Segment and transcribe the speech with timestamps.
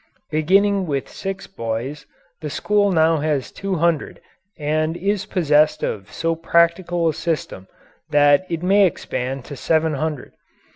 [0.31, 2.07] Beginning with six boys
[2.41, 4.19] the school now has two hundred
[4.57, 7.67] and is possessed of so practical a system
[8.09, 10.33] that it may expand to seven hundred.